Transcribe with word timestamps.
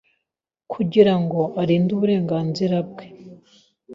Kugirango 0.71 1.41
arinde 1.61 1.89
uburenganzira 1.97 2.77
bwe 2.89 3.05